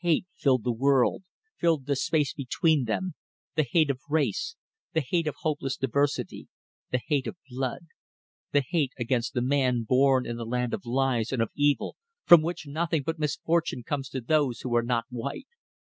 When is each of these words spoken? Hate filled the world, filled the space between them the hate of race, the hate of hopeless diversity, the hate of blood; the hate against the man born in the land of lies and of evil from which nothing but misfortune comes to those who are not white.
Hate 0.00 0.26
filled 0.34 0.64
the 0.64 0.72
world, 0.72 1.22
filled 1.60 1.86
the 1.86 1.94
space 1.94 2.34
between 2.34 2.86
them 2.86 3.14
the 3.54 3.62
hate 3.62 3.88
of 3.88 4.00
race, 4.10 4.56
the 4.94 5.00
hate 5.00 5.28
of 5.28 5.36
hopeless 5.42 5.76
diversity, 5.76 6.48
the 6.90 7.00
hate 7.06 7.28
of 7.28 7.36
blood; 7.48 7.86
the 8.50 8.64
hate 8.68 8.90
against 8.98 9.32
the 9.34 9.42
man 9.42 9.84
born 9.84 10.26
in 10.26 10.36
the 10.36 10.44
land 10.44 10.74
of 10.74 10.86
lies 10.86 11.30
and 11.30 11.40
of 11.40 11.50
evil 11.54 11.94
from 12.24 12.42
which 12.42 12.66
nothing 12.66 13.04
but 13.04 13.20
misfortune 13.20 13.84
comes 13.84 14.08
to 14.08 14.20
those 14.20 14.62
who 14.62 14.74
are 14.74 14.82
not 14.82 15.04
white. 15.08 15.46